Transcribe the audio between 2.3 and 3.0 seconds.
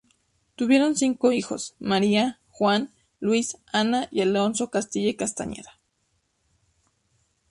Juan,